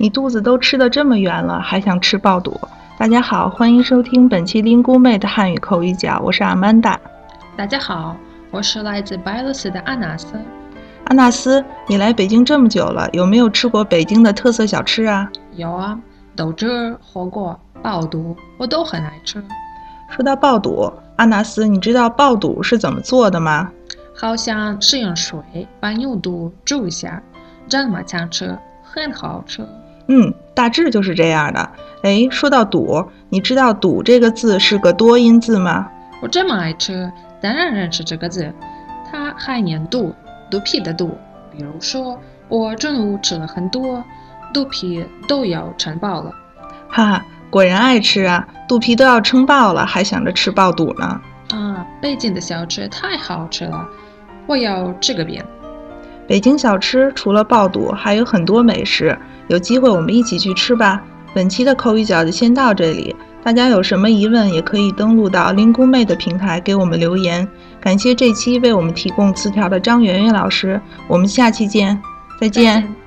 [0.00, 2.58] 你肚子都吃得这么圆了，还想吃爆肚？
[2.96, 6.98] 大家好，欢迎收听本期林姑妹的汉语口语角，我是阿曼达。
[7.54, 8.16] 大家好，
[8.50, 10.40] 我是来自白俄罗斯的阿纳斯。
[11.08, 15.30] 阿纳斯，你来北京这么久了，有没有吃过北京的特色小吃啊？
[15.54, 16.00] 有啊，
[16.34, 19.44] 豆汁儿、火锅、爆肚，我都很爱吃。
[20.08, 23.70] 说到爆肚，阿纳斯，你知道爆肚是怎么做的吗？
[24.16, 25.38] 好像是用水
[25.78, 27.22] 把牛肚煮一下，
[27.68, 29.62] 这么强吃，很好吃。
[30.12, 31.70] 嗯，大致就是这样的。
[32.02, 35.88] 哎，说到肚，你知道“肚”这个字是个多音字吗？
[36.20, 37.10] 我这么爱吃，
[37.40, 38.52] 当然认识这个字。
[39.08, 40.12] 它还念肚，
[40.50, 41.16] 肚皮的肚。
[41.56, 42.18] 比如说，
[42.48, 44.02] 我中午吃了很多，
[44.52, 46.32] 肚皮都要撑爆了。
[46.88, 48.48] 哈哈，果然爱吃啊！
[48.66, 51.20] 肚皮都要撑爆了，还想着吃爆肚呢。
[51.50, 53.88] 啊，北京的小吃太好吃了，
[54.48, 55.44] 我要吃个遍。
[56.30, 59.18] 北京小吃除了爆肚，还有很多美食。
[59.48, 61.02] 有机会我们一起去吃吧。
[61.34, 67.46] 本期的口语角就先到这里，大家有什么疑问也可以登录到林姑妹的平台给我们留言。
[67.80, 72.00] 感谢这期为我们提供词条的张媛媛老师，我们下期见，
[72.40, 72.99] 再见。